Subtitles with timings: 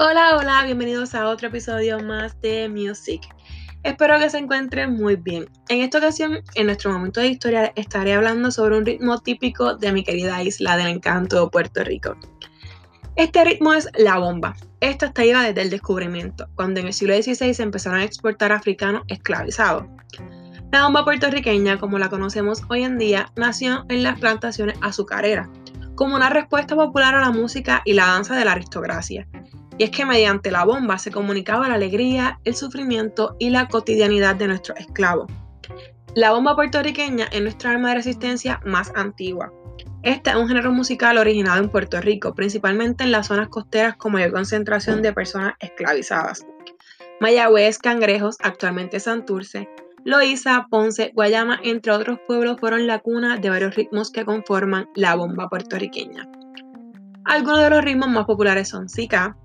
[0.00, 3.20] Hola, hola, bienvenidos a otro episodio más de Music.
[3.82, 5.50] Espero que se encuentren muy bien.
[5.68, 9.90] En esta ocasión, en nuestro momento de historia, estaré hablando sobre un ritmo típico de
[9.90, 12.16] mi querida isla del encanto Puerto Rico.
[13.16, 14.54] Este ritmo es la bomba.
[14.78, 18.52] Esta está lleva desde el descubrimiento, cuando en el siglo XVI se empezaron a exportar
[18.52, 19.84] africanos esclavizados.
[20.70, 25.48] La bomba puertorriqueña, como la conocemos hoy en día, nació en las plantaciones azucareras,
[25.96, 29.26] como una respuesta popular a la música y la danza de la aristocracia.
[29.78, 34.36] Y es que mediante la bomba se comunicaba la alegría, el sufrimiento y la cotidianidad
[34.36, 35.30] de nuestros esclavos.
[36.14, 39.52] La bomba puertorriqueña es nuestra arma de resistencia más antigua.
[40.02, 44.12] Este es un género musical originado en Puerto Rico, principalmente en las zonas costeras con
[44.12, 46.46] mayor concentración de personas esclavizadas.
[47.20, 49.68] Mayagüez, Cangrejos, actualmente Santurce,
[50.04, 55.14] Loíza, Ponce, Guayama, entre otros pueblos, fueron la cuna de varios ritmos que conforman la
[55.16, 56.28] bomba puertorriqueña.
[57.24, 59.36] Algunos de los ritmos más populares son Zika.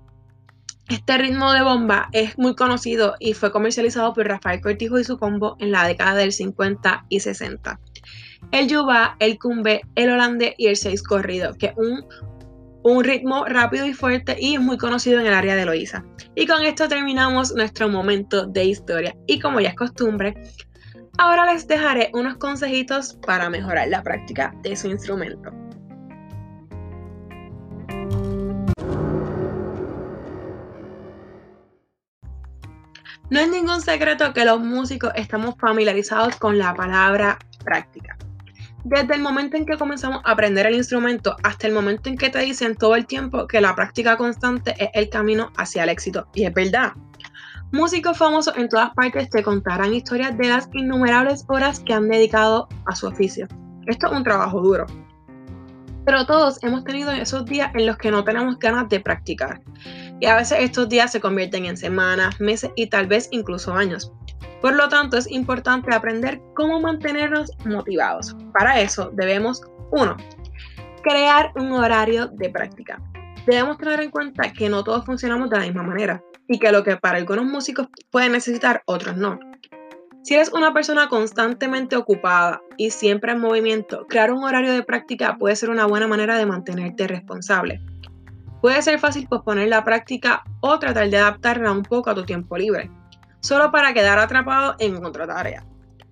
[0.88, 5.18] Este ritmo de bomba es muy conocido y fue comercializado por Rafael Cortijo y su
[5.18, 7.80] combo en la década del 50 y 60.
[8.52, 12.04] El yuba, el cumbe, el holandés y el seis corrido, que es un
[12.84, 16.04] un ritmo rápido y fuerte y es muy conocido en el área de Loíza.
[16.34, 19.16] Y con esto terminamos nuestro momento de historia.
[19.26, 20.34] Y como ya es costumbre,
[21.16, 25.63] ahora les dejaré unos consejitos para mejorar la práctica de su instrumento.
[33.34, 38.16] No es ningún secreto que los músicos estamos familiarizados con la palabra práctica
[38.84, 42.30] desde el momento en que comenzamos a aprender el instrumento hasta el momento en que
[42.30, 46.28] te dicen todo el tiempo que la práctica constante es el camino hacia el éxito.
[46.32, 46.92] Y es verdad.
[47.72, 52.68] Músicos famosos en todas partes te contarán historias de las innumerables horas que han dedicado
[52.86, 53.48] a su oficio.
[53.86, 54.86] Esto es un trabajo duro.
[56.06, 59.60] Pero todos hemos tenido esos días en los que no tenemos ganas de practicar.
[60.20, 64.12] Y a veces estos días se convierten en semanas, meses y tal vez incluso años.
[64.60, 68.34] Por lo tanto, es importante aprender cómo mantenernos motivados.
[68.52, 70.16] Para eso debemos, 1.
[71.02, 73.02] Crear un horario de práctica.
[73.46, 76.82] Debemos tener en cuenta que no todos funcionamos de la misma manera y que lo
[76.82, 79.38] que para algunos músicos puede necesitar, otros no.
[80.22, 85.36] Si eres una persona constantemente ocupada y siempre en movimiento, crear un horario de práctica
[85.36, 87.82] puede ser una buena manera de mantenerte responsable.
[88.64, 92.56] Puede ser fácil posponer la práctica o tratar de adaptarla un poco a tu tiempo
[92.56, 92.90] libre
[93.40, 95.66] solo para quedar atrapado en otra tarea.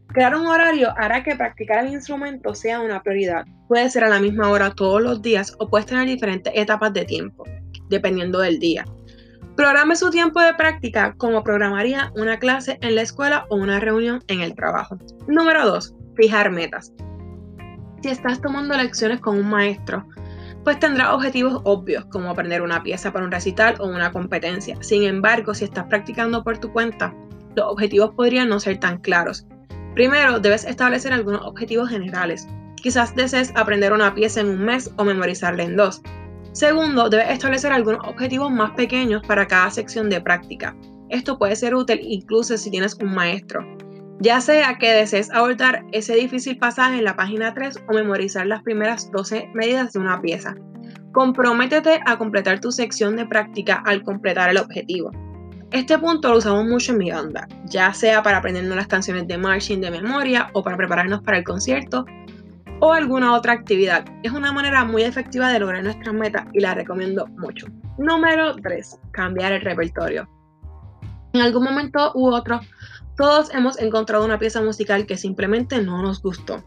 [0.08, 3.46] Crear un horario hará que practicar el instrumento sea una prioridad.
[3.68, 7.06] Puede ser a la misma hora todos los días o puedes tener diferentes etapas de
[7.06, 7.44] tiempo,
[7.88, 8.84] dependiendo del día.
[9.56, 14.22] Programe su tiempo de práctica como programaría una clase en la escuela o una reunión
[14.28, 14.98] en el trabajo.
[15.26, 15.94] Número 2.
[16.16, 16.92] Fijar metas.
[18.02, 20.06] Si estás tomando lecciones con un maestro,
[20.64, 24.76] pues tendrá objetivos obvios como aprender una pieza para un recital o una competencia.
[24.80, 27.14] Sin embargo, si estás practicando por tu cuenta,
[27.56, 29.46] los objetivos podrían no ser tan claros.
[29.94, 32.48] Primero, debes establecer algunos objetivos generales.
[32.76, 36.02] Quizás desees aprender una pieza en un mes o memorizarla en dos.
[36.52, 40.76] Segundo, debes establecer algunos objetivos más pequeños para cada sección de práctica.
[41.08, 43.66] Esto puede ser útil incluso si tienes un maestro
[44.22, 48.62] ya sea que desees abordar ese difícil pasaje en la página 3 o memorizar las
[48.62, 50.54] primeras 12 medidas de una pieza.
[51.10, 55.10] Comprométete a completar tu sección de práctica al completar el objetivo.
[55.72, 59.38] Este punto lo usamos mucho en mi banda, ya sea para aprendernos las canciones de
[59.38, 62.06] marching de memoria o para prepararnos para el concierto
[62.78, 64.04] o alguna otra actividad.
[64.22, 67.66] Es una manera muy efectiva de lograr nuestras metas y la recomiendo mucho.
[67.98, 69.00] Número 3.
[69.10, 70.28] Cambiar el repertorio.
[71.32, 72.60] En algún momento u otro
[73.16, 76.64] todos hemos encontrado una pieza musical que simplemente no nos gustó.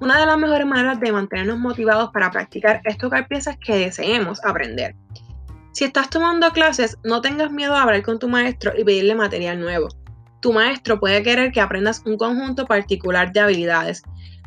[0.00, 4.44] Una de las mejores maneras de mantenernos motivados para practicar es tocar piezas que deseemos
[4.44, 4.94] aprender.
[5.72, 9.60] Si estás tomando clases, no tengas miedo a hablar con tu maestro y pedirle material
[9.60, 9.88] nuevo.
[10.40, 14.02] Tu maestro puede querer que aprendas un conjunto particular de habilidades,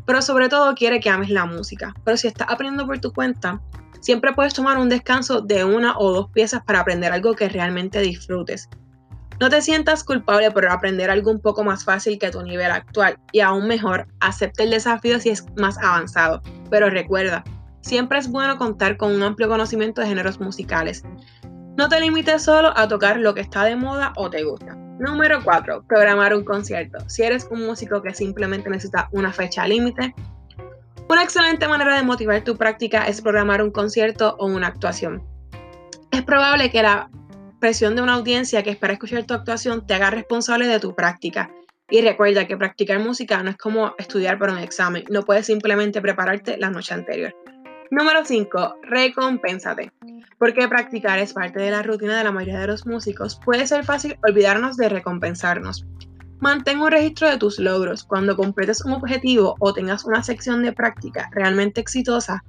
[0.06, 1.94] pero sobre todo quiere que ames la música.
[2.06, 3.62] Pero si estás aprendiendo por tu cuenta,
[4.00, 8.00] siempre puedes tomar un descanso de una o dos piezas para aprender algo que realmente
[8.00, 8.70] disfrutes.
[9.42, 13.18] No te sientas culpable por aprender algo un poco más fácil que tu nivel actual
[13.32, 16.44] y aún mejor, acepta el desafío si es más avanzado.
[16.70, 17.44] Pero recuerda,
[17.82, 21.04] siempre es bueno contar con un amplio conocimiento de géneros musicales.
[21.76, 24.76] No te limites solo a tocar lo que está de moda o te gusta.
[25.00, 25.86] Número 4.
[25.88, 27.00] Programar un concierto.
[27.10, 30.14] Si eres un músico que simplemente necesita una fecha límite,
[31.10, 35.24] una excelente manera de motivar tu práctica es programar un concierto o una actuación.
[36.12, 37.10] Es probable que la
[37.62, 41.50] presión de una audiencia que espera escuchar tu actuación te haga responsable de tu práctica.
[41.90, 46.02] Y recuerda que practicar música no es como estudiar para un examen, no puedes simplemente
[46.02, 47.34] prepararte la noche anterior.
[47.92, 48.76] Número 5.
[48.84, 49.92] Recompénsate.
[50.40, 53.84] Porque practicar es parte de la rutina de la mayoría de los músicos, puede ser
[53.84, 55.86] fácil olvidarnos de recompensarnos.
[56.40, 58.04] Mantén un registro de tus logros.
[58.04, 62.44] Cuando completes un objetivo o tengas una sección de práctica realmente exitosa,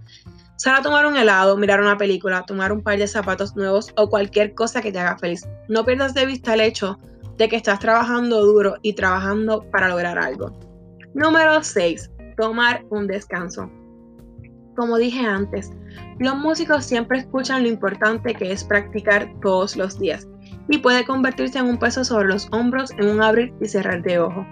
[0.63, 4.09] sal a tomar un helado, mirar una película, tomar un par de zapatos nuevos o
[4.09, 5.45] cualquier cosa que te haga feliz.
[5.69, 7.01] No pierdas de vista el hecho
[7.37, 10.53] de que estás trabajando duro y trabajando para lograr algo.
[11.15, 12.13] Número 6.
[12.37, 13.69] Tomar un descanso.
[14.77, 15.73] Como dije antes,
[16.21, 20.29] los músicos siempre escuchan lo importante que es practicar todos los días
[20.69, 24.21] y puede convertirse en un peso sobre los hombros en un abrir y cerrar de
[24.21, 24.47] ojo.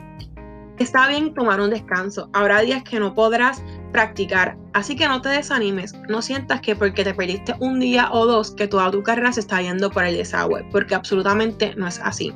[0.81, 5.29] Está bien tomar un descanso, habrá días que no podrás practicar, así que no te
[5.29, 9.33] desanimes, no sientas que porque te perdiste un día o dos que toda tu carrera
[9.33, 12.33] se está yendo por el desagüe, porque absolutamente no es así.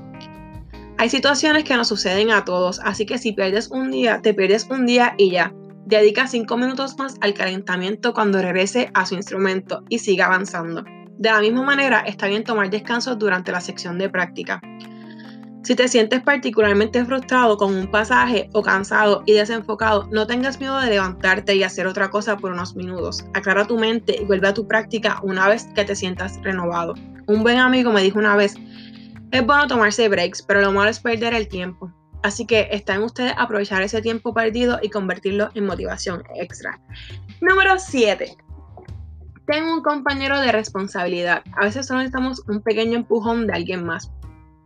[0.96, 4.66] Hay situaciones que nos suceden a todos, así que si pierdes un día, te pierdes
[4.70, 5.52] un día y ya.
[5.86, 10.84] Dedica 5 minutos más al calentamiento cuando regrese a su instrumento y siga avanzando.
[11.18, 14.60] De la misma manera, está bien tomar descansos durante la sección de práctica.
[15.64, 20.78] Si te sientes particularmente frustrado con un pasaje o cansado y desenfocado, no tengas miedo
[20.78, 23.24] de levantarte y hacer otra cosa por unos minutos.
[23.32, 26.92] Aclara tu mente y vuelve a tu práctica una vez que te sientas renovado.
[27.26, 28.56] Un buen amigo me dijo una vez,
[29.30, 31.90] es bueno tomarse breaks, pero lo malo es perder el tiempo.
[32.22, 36.78] Así que está en ustedes aprovechar ese tiempo perdido y convertirlo en motivación extra.
[37.40, 38.36] Número 7.
[39.46, 41.42] Tengo un compañero de responsabilidad.
[41.56, 44.10] A veces solo necesitamos un pequeño empujón de alguien más.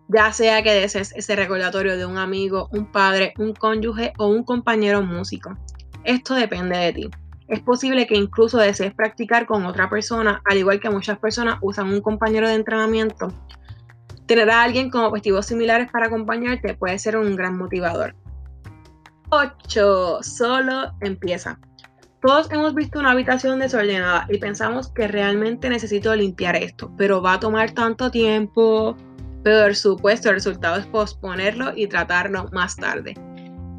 [0.09, 4.43] Ya sea que desees ese recordatorio de un amigo, un padre, un cónyuge o un
[4.43, 5.57] compañero músico.
[6.05, 7.11] Esto depende de ti.
[7.47, 11.89] Es posible que incluso desees practicar con otra persona, al igual que muchas personas usan
[11.89, 13.33] un compañero de entrenamiento
[14.29, 18.15] Tener a alguien con objetivos similares para acompañarte puede ser un gran motivador.
[19.31, 20.19] 8.
[20.21, 21.59] Solo empieza.
[22.21, 27.35] Todos hemos visto una habitación desordenada y pensamos que realmente necesito limpiar esto, pero va
[27.35, 28.99] a tomar tanto tiempo.
[29.43, 33.14] Pero por supuesto el resultado es posponerlo y tratarlo más tarde.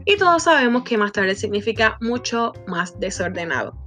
[0.05, 3.77] Y todos sabemos que más tarde significa mucho más desordenado.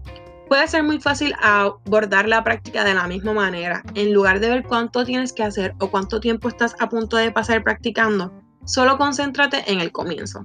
[0.49, 3.83] Puede ser muy fácil abordar la práctica de la misma manera.
[3.95, 7.33] En lugar de ver cuánto tienes que hacer o cuánto tiempo estás a punto de
[7.33, 8.33] pasar practicando,
[8.67, 10.45] solo concéntrate en el comienzo.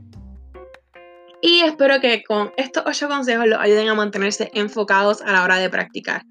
[1.42, 5.58] Y espero que con estos 8 consejos los ayuden a mantenerse enfocados a la hora
[5.58, 6.24] de practicar.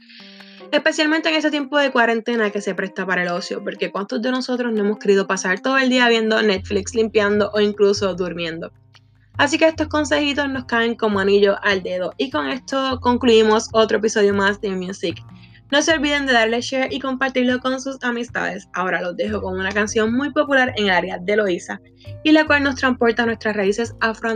[0.73, 4.31] Especialmente en este tiempo de cuarentena que se presta para el ocio, porque cuántos de
[4.31, 8.73] nosotros no hemos querido pasar todo el día viendo Netflix, limpiando o incluso durmiendo.
[9.39, 12.13] Así que estos consejitos nos caen como anillo al dedo.
[12.17, 15.23] Y con esto concluimos otro episodio más de Music.
[15.71, 18.69] No se olviden de darle share y compartirlo con sus amistades.
[18.73, 21.81] Ahora los dejo con una canción muy popular en el área de Loíza
[22.23, 24.31] y la cual nos transporta a nuestras raíces afro